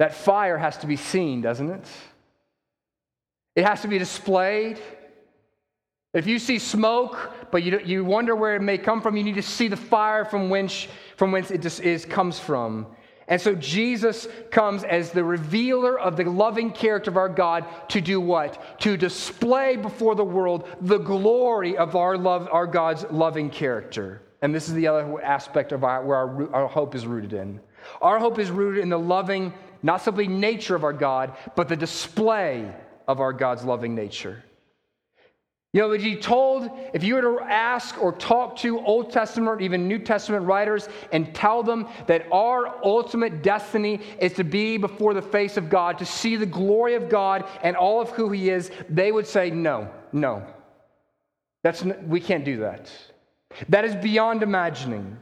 [0.00, 1.88] that fire has to be seen, doesn't it?
[3.54, 4.80] It has to be displayed.
[6.12, 9.36] If you see smoke, but you, you wonder where it may come from, you need
[9.36, 12.88] to see the fire from whence, from whence it is, comes from.
[13.30, 18.00] And so Jesus comes as the revealer of the loving character of our God to
[18.00, 18.80] do what?
[18.80, 24.20] To display before the world the glory of our love, our God's loving character.
[24.42, 27.60] And this is the other aspect of our, where our, our hope is rooted in.
[28.02, 31.76] Our hope is rooted in the loving, not simply nature of our God, but the
[31.76, 32.74] display
[33.06, 34.42] of our God's loving nature.
[35.72, 39.60] You know, you told, if you were to ask or talk to Old Testament, or
[39.60, 45.14] even New Testament writers, and tell them that our ultimate destiny is to be before
[45.14, 48.50] the face of God, to see the glory of God and all of who He
[48.50, 50.44] is, they would say, no, no.
[51.62, 52.90] That's, we can't do that.
[53.68, 55.18] That is beyond imagining.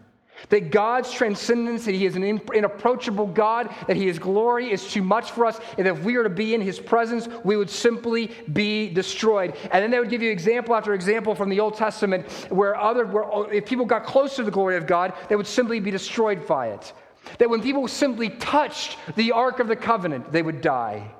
[0.51, 5.31] That God's transcendence, that He is an inapproachable God, that His glory is too much
[5.33, 8.89] for us, and if we were to be in His presence, we would simply be
[8.89, 9.57] destroyed.
[9.73, 13.07] And then they would give you example after example from the Old Testament where other,
[13.07, 15.91] where oh, if people got close to the glory of God, they would simply be
[15.91, 16.93] destroyed by it.
[17.39, 21.13] That when people simply touched the Ark of the Covenant, they would die.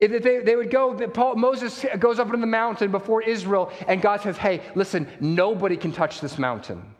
[0.00, 4.02] If they, they would go, Paul, Moses goes up on the mountain before Israel, and
[4.02, 6.93] God says, Hey, listen, nobody can touch this mountain.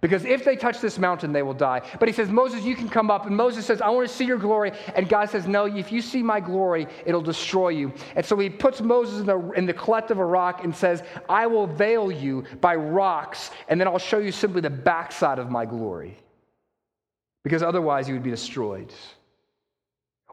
[0.00, 1.82] Because if they touch this mountain, they will die.
[1.98, 3.26] But he says, Moses, you can come up.
[3.26, 4.70] And Moses says, I want to see your glory.
[4.94, 7.92] And God says, No, if you see my glory, it'll destroy you.
[8.14, 11.02] And so he puts Moses in the, in the cleft of a rock and says,
[11.28, 15.50] I will veil you by rocks, and then I'll show you simply the backside of
[15.50, 16.16] my glory.
[17.42, 18.92] Because otherwise, you would be destroyed.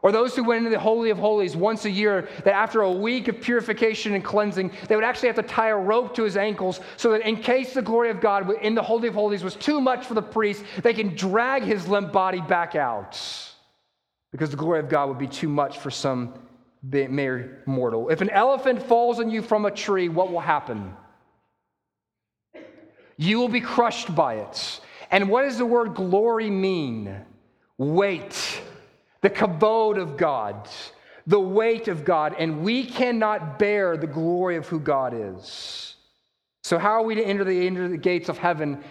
[0.06, 2.92] Or those who went into the Holy of Holies once a year, that after a
[2.92, 6.36] week of purification and cleansing, they would actually have to tie a rope to his
[6.36, 9.56] ankles so that in case the glory of God in the Holy of Holies was
[9.56, 13.20] too much for the priest, they can drag his limp body back out.
[14.30, 16.34] Because the glory of God would be too much for some
[16.84, 18.08] mere mortal.
[18.08, 20.94] If an elephant falls on you from a tree, what will happen?
[23.16, 24.80] You will be crushed by it.
[25.10, 27.24] And what does the word glory mean?
[27.76, 28.62] Weight
[29.20, 30.68] the kabod of God,
[31.26, 35.96] the weight of God, and we cannot bear the glory of who God is.
[36.62, 38.82] So, how are we to enter the, enter the gates of heaven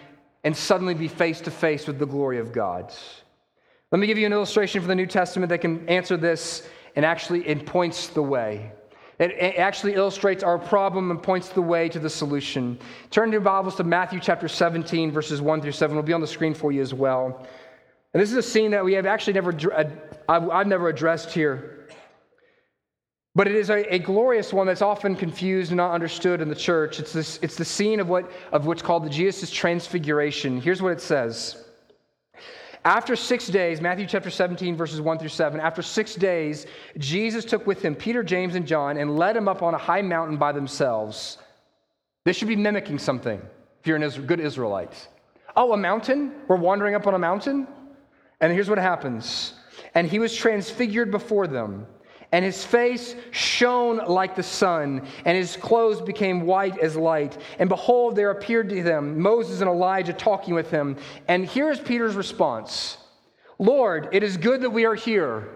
[0.44, 2.94] and suddenly be face to face with the glory of God?
[3.92, 7.06] Let me give you an illustration from the New Testament that can answer this and
[7.06, 8.72] actually it points the way.
[9.18, 12.78] It actually illustrates our problem and points the way to the solution.
[13.12, 15.96] Turn your Bibles to Matthew chapter 17, verses 1 through 7.
[15.96, 17.48] It'll be on the screen for you as well.
[18.16, 19.84] And this is a scene that we have actually never, uh,
[20.30, 21.90] I've never addressed here.
[23.36, 26.56] But it is a, a, glorious one that's often confused and not understood in the
[26.56, 26.98] church.
[27.02, 30.62] It's, this, it's the scene of, what, of what's called the Jesus' transfiguration.
[30.62, 31.66] Here's what it says.
[32.86, 37.68] After six days, Matthew chapter 17, verses 1 through 7, after six days, Jesus took
[37.68, 40.54] with him Peter, James, and John and led them up on a high mountain by
[40.54, 41.38] themselves.
[42.24, 43.42] This should be mimicking something
[43.82, 45.10] if you're a good Israelite.
[45.58, 46.32] Oh, a mountain?
[46.48, 47.68] We're wandering up on a mountain?
[48.42, 49.54] And here's what happens
[49.94, 51.88] And he was transfigured before them,
[52.32, 57.38] and his face shone like the sun, and his clothes became white as light.
[57.60, 60.98] And behold, there appeared to them Moses and Elijah talking with him.
[61.28, 62.98] And here's Peter's response
[63.58, 65.48] Lord, it is good that we are here.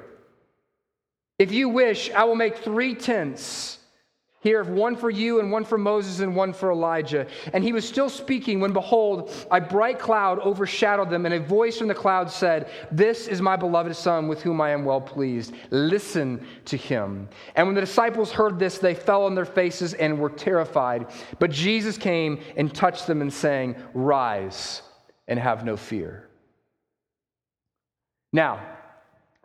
[1.38, 3.79] If you wish, I will make three tents
[4.42, 7.28] Here, one for you, and one for Moses, and one for Elijah.
[7.52, 11.78] And he was still speaking when, behold, a bright cloud overshadowed them, and a voice
[11.78, 15.54] from the cloud said, This is my beloved Son, with whom I am well pleased.
[15.72, 17.28] Listen to him.
[17.56, 21.08] And when the disciples heard this, they fell on their faces and were terrified.
[21.40, 24.84] But Jesus came and touched them, and saying, Rise
[25.28, 26.30] and have no fear.
[28.32, 28.62] Now,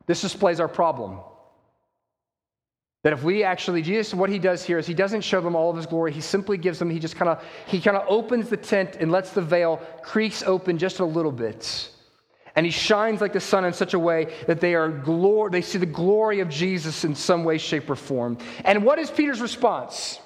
[0.07, 1.19] this displays our problem.
[3.05, 5.69] That if we actually, Jesus, what he does here is he doesn't show them all
[5.69, 6.11] of his glory.
[6.11, 9.13] He simply gives them, he just kind of, he kind of opens the tent and
[9.13, 11.91] lets the veil creaks open just a little bit.
[12.57, 15.61] And he shines like the sun in such a way that they are glory, they
[15.61, 18.39] see the glory of Jesus in some way, shape, or form.
[18.65, 20.19] And what is Peter's response?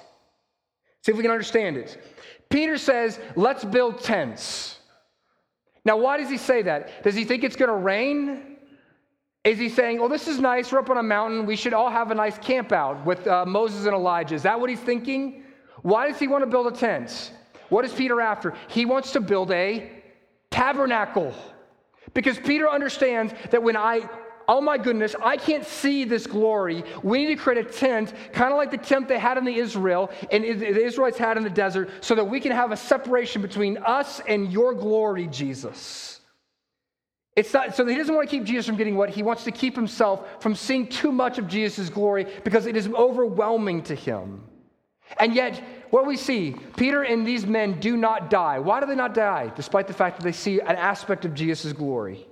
[1.03, 2.01] See if we can understand it.
[2.49, 4.77] Peter says, let's build tents.
[5.83, 7.03] Now, why does he say that?
[7.03, 8.48] Does he think it's going to rain?
[9.45, 11.89] Is he saying, well, this is nice, we're up on a mountain, we should all
[11.89, 14.35] have a nice camp out with uh, Moses and Elijah?
[14.35, 15.43] Is that what he's thinking?
[15.81, 17.31] Why does he want to build a tent?
[17.69, 18.53] What is Peter after?
[18.67, 19.89] He wants to build a
[20.51, 21.33] tabernacle.
[22.13, 24.09] Because Peter understands that when I,
[24.49, 28.51] oh my goodness, I can't see this glory, we need to create a tent, kind
[28.51, 31.49] of like the tent they had in the Israel and the Israelites had in the
[31.49, 36.18] desert, so that we can have a separation between us and your glory, Jesus.
[37.35, 39.51] It's not, so he doesn't want to keep Jesus from getting what he wants to
[39.51, 44.43] keep himself from seeing too much of Jesus' glory because it is overwhelming to him.
[45.17, 48.59] And yet, what we see, Peter and these men do not die.
[48.59, 51.73] Why do they not die, despite the fact that they see an aspect of Jesus'
[51.73, 52.27] glory?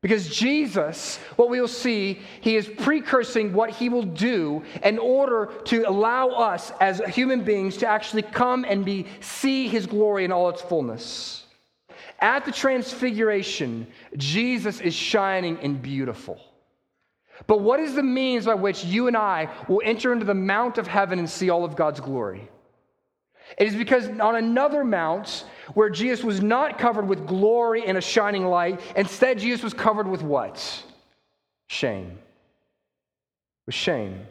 [0.00, 5.50] Because Jesus, what we will see, he is precursing what he will do in order
[5.64, 10.30] to allow us as human beings to actually come and be see his glory in
[10.30, 11.46] all its fullness.
[12.20, 16.40] At the transfiguration, Jesus is shining and beautiful.
[17.46, 20.78] But what is the means by which you and I will enter into the mount
[20.78, 22.48] of heaven and see all of God's glory?
[23.56, 25.44] It is because on another mount
[25.74, 30.08] where Jesus was not covered with glory and a shining light, instead, Jesus was covered
[30.08, 30.84] with what?
[31.68, 32.18] Shame.
[33.64, 34.26] With shame.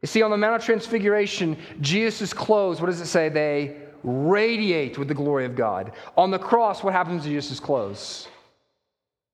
[0.00, 3.28] You see, on the Mount of Transfiguration, Jesus' clothes, what does it say?
[3.28, 5.92] They radiate with the glory of God.
[6.16, 8.28] On the cross, what happens to Jesus' clothes?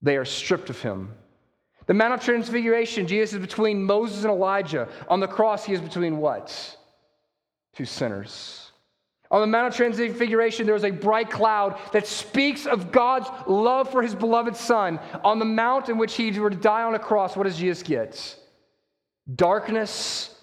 [0.02, 1.12] They are stripped of him.
[1.86, 4.88] The Mount of Transfiguration, Jesus is between Moses and Elijah.
[5.08, 6.76] On the cross, he is between what?
[7.74, 8.72] Two sinners.
[9.30, 13.90] On the Mount of Transfiguration, there is a bright cloud that speaks of God's love
[13.90, 14.98] for his beloved Son.
[15.24, 17.82] On the mount in which he were to die on a cross, what does Jesus
[17.82, 18.36] get?
[19.34, 20.34] Darkness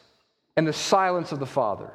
[0.58, 1.92] and the silence of the Father.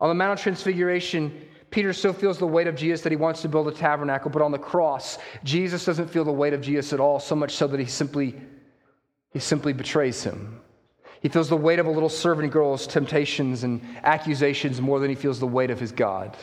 [0.00, 3.42] On the Mount of Transfiguration, Peter still feels the weight of Jesus that he wants
[3.42, 6.92] to build a tabernacle, but on the cross, Jesus doesn't feel the weight of Jesus
[6.92, 8.34] at all, so much so that he simply,
[9.32, 10.60] he simply betrays him.
[11.20, 15.16] He feels the weight of a little servant girl's temptations and accusations more than he
[15.16, 16.36] feels the weight of his God.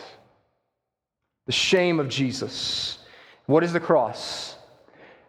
[1.46, 3.00] The shame of Jesus.
[3.46, 4.58] What is the cross?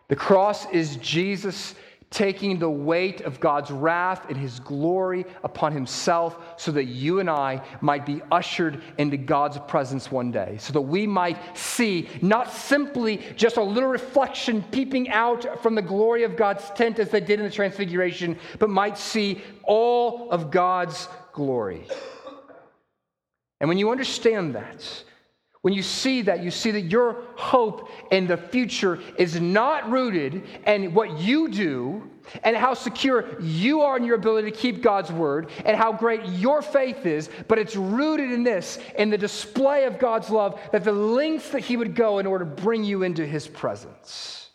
[0.09, 1.74] The cross is Jesus
[2.11, 7.28] taking the weight of God's wrath and his glory upon himself so that you and
[7.28, 12.52] I might be ushered into God's presence one day, so that we might see not
[12.52, 17.20] simply just a little reflection peeping out from the glory of God's tent as they
[17.20, 21.86] did in the Transfiguration, but might see all of God's glory.
[23.61, 25.04] And when you understand that,
[25.62, 30.44] when you see that, you see that your hope in the future is not rooted
[30.66, 32.09] in what you do
[32.42, 36.24] and how secure you are in your ability to keep God's word and how great
[36.26, 40.84] your faith is, but it's rooted in this, in the display of God's love, that
[40.84, 44.45] the lengths that He would go in order to bring you into His presence.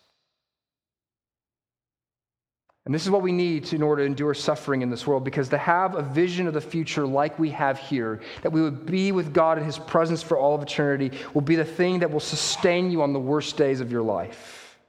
[2.85, 5.49] And this is what we need in order to endure suffering in this world, because
[5.49, 9.11] to have a vision of the future like we have here, that we would be
[9.11, 12.19] with God in His presence for all of eternity, will be the thing that will
[12.19, 14.79] sustain you on the worst days of your life.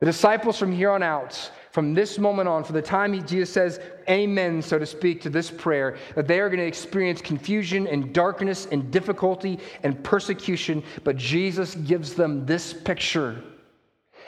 [0.00, 3.52] The disciples from here on out, from this moment on, for the time he, Jesus
[3.52, 7.86] says amen, so to speak, to this prayer, that they are going to experience confusion
[7.86, 13.44] and darkness and difficulty and persecution, but Jesus gives them this picture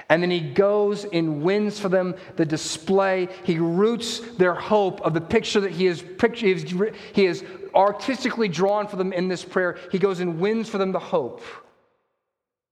[0.08, 3.28] and then he goes and wins for them the display.
[3.44, 6.02] He roots their hope of the picture that he has,
[7.12, 7.44] he has
[7.74, 9.78] artistically drawn for them in this prayer.
[9.90, 11.42] He goes and wins for them the hope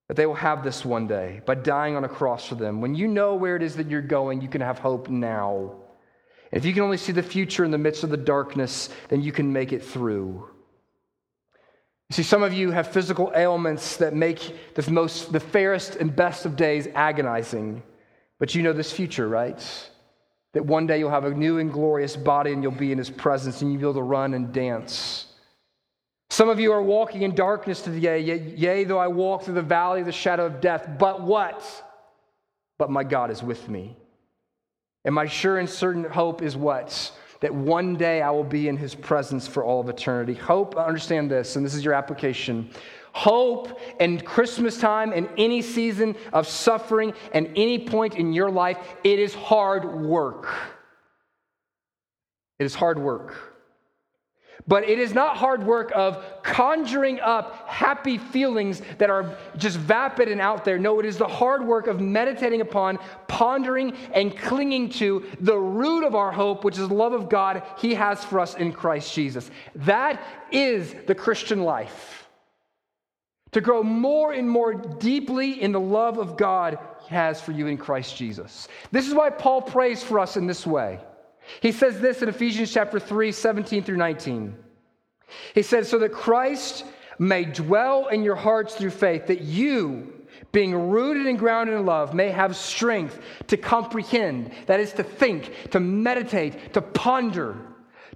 [0.09, 2.80] that they will have this one day by dying on a cross for them.
[2.80, 5.76] When you know where it is that you're going, you can have hope now.
[6.51, 9.33] If you can only see the future in the midst of the darkness, then you
[9.33, 10.51] can make it through.
[12.13, 16.45] See, some of you have physical ailments that make the most, the fairest and best
[16.45, 17.83] of days agonizing,
[18.39, 19.59] but you know this future, right?
[20.53, 23.09] That one day you'll have a new and glorious body and you'll be in his
[23.09, 25.25] presence and you'll be able to run and dance.
[26.29, 30.01] Some of you are walking in darkness today, yea, though I walk through the valley
[30.01, 31.65] of the shadow of death, but what?
[32.77, 33.97] But my God is with me.
[35.07, 37.11] And my sure and certain hope is what?
[37.43, 40.34] That one day I will be in his presence for all of eternity.
[40.34, 42.70] Hope, understand this, and this is your application.
[43.12, 48.78] Hope and Christmas time and any season of suffering and any point in your life,
[49.05, 50.49] it is hard work.
[52.59, 53.52] It is hard work.
[54.69, 60.29] But it is not hard work of conjuring up happy feelings that are just vapid
[60.29, 60.79] and out there.
[60.79, 66.05] No, it is the hard work of meditating upon, pondering, and clinging to the root
[66.05, 69.13] of our hope, which is the love of God He has for us in Christ
[69.13, 69.51] Jesus.
[69.75, 72.29] That is the Christian life.
[73.53, 77.67] To grow more and more deeply in the love of God He has for you
[77.67, 78.69] in Christ Jesus.
[78.93, 81.01] This is why Paul prays for us in this way.
[81.61, 84.55] He says this in Ephesians chapter 3, 17 through 19.
[85.55, 86.84] He says, So that Christ
[87.18, 90.12] may dwell in your hearts through faith, that you,
[90.51, 95.70] being rooted and grounded in love, may have strength to comprehend, that is, to think,
[95.70, 97.57] to meditate, to ponder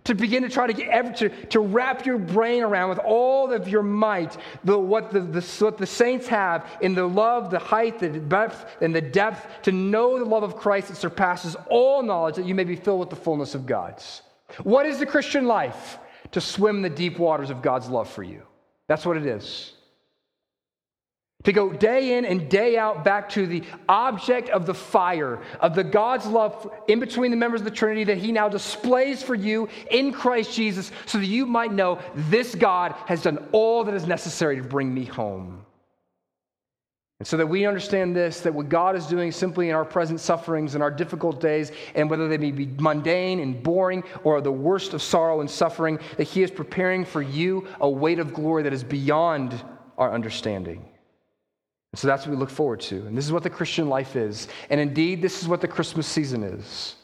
[0.06, 3.68] to begin to try to get to, to wrap your brain around with all of
[3.68, 7.98] your might the, what, the, the, what the saints have in the love, the height,
[7.98, 12.36] the depth, and the depth, to know the love of Christ that surpasses all knowledge,
[12.36, 14.22] that you may be filled with the fullness of God's.
[14.62, 15.98] What is the Christian life?
[16.32, 18.42] To swim the deep waters of God's love for you.
[18.88, 19.75] That's what it is
[21.46, 25.76] to go day in and day out back to the object of the fire, of
[25.76, 29.36] the God's love in between the members of the Trinity that He now displays for
[29.36, 33.94] you in Christ Jesus, so that you might know this God has done all that
[33.94, 35.64] is necessary to bring me home.
[37.20, 40.18] And so that we understand this that what God is doing simply in our present
[40.18, 44.50] sufferings and our difficult days, and whether they may be mundane and boring or the
[44.50, 48.64] worst of sorrow and suffering, that He is preparing for you a weight of glory
[48.64, 49.62] that is beyond
[49.96, 50.84] our understanding.
[51.94, 53.06] So that's what we look forward to.
[53.06, 54.48] And this is what the Christian life is.
[54.68, 56.96] And indeed, this is what the Christmas season is.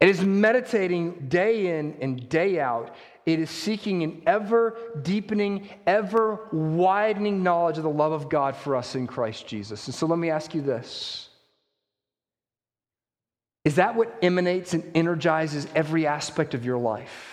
[0.00, 2.94] It is meditating day in and day out.
[3.26, 8.76] It is seeking an ever deepening, ever widening knowledge of the love of God for
[8.76, 9.86] us in Christ Jesus.
[9.86, 11.28] And so let me ask you this
[13.64, 17.29] Is that what emanates and energizes every aspect of your life?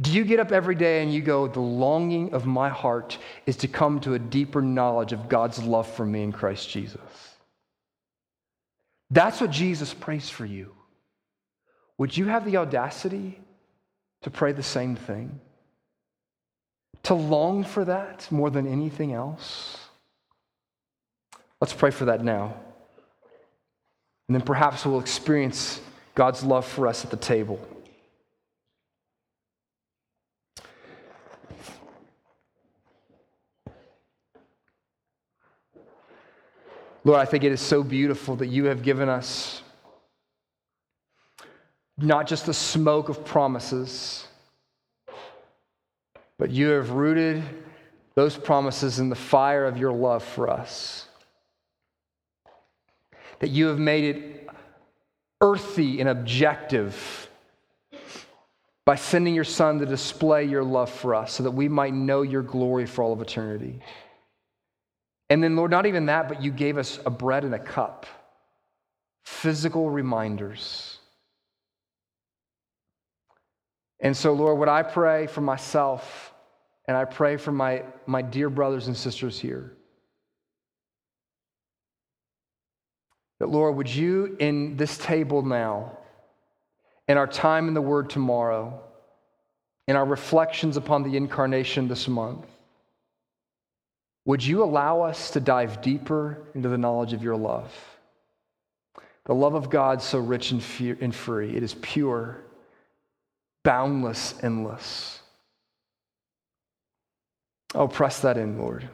[0.00, 3.56] Do you get up every day and you go, The longing of my heart is
[3.58, 7.00] to come to a deeper knowledge of God's love for me in Christ Jesus?
[9.10, 10.72] That's what Jesus prays for you.
[11.98, 13.40] Would you have the audacity
[14.22, 15.40] to pray the same thing?
[17.04, 19.78] To long for that more than anything else?
[21.60, 22.54] Let's pray for that now.
[24.28, 25.80] And then perhaps we'll experience
[26.14, 27.60] God's love for us at the table.
[37.06, 39.62] Lord, I think it is so beautiful that you have given us
[41.96, 44.26] not just the smoke of promises,
[46.36, 47.44] but you have rooted
[48.16, 51.06] those promises in the fire of your love for us.
[53.38, 54.48] That you have made it
[55.40, 57.30] earthy and objective
[58.84, 62.22] by sending your Son to display your love for us so that we might know
[62.22, 63.78] your glory for all of eternity.
[65.28, 68.06] And then, Lord, not even that, but you gave us a bread and a cup,
[69.24, 70.98] physical reminders.
[74.00, 76.32] And so, Lord, what I pray for myself,
[76.86, 79.72] and I pray for my, my dear brothers and sisters here,
[83.40, 85.98] that, Lord, would you, in this table now,
[87.08, 88.80] in our time in the Word tomorrow,
[89.88, 92.46] in our reflections upon the incarnation this month,
[94.26, 97.72] would you allow us to dive deeper into the knowledge of your love?
[99.24, 101.56] The love of God so rich and free.
[101.56, 102.38] It is pure,
[103.64, 105.20] boundless, endless.
[107.74, 108.88] Oh, press that in, Lord.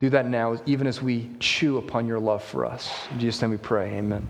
[0.00, 2.90] Do that now, even as we chew upon your love for us.
[3.10, 3.96] In Jesus' name we pray.
[3.96, 4.26] Amen.